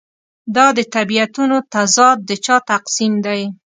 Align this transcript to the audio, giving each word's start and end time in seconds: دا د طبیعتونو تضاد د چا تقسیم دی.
دا 0.55 0.65
د 0.77 0.79
طبیعتونو 0.95 1.57
تضاد 1.73 2.17
د 2.29 2.31
چا 2.45 2.55
تقسیم 2.71 3.13
دی. 3.25 3.41